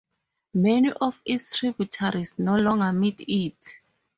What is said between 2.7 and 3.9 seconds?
meet it.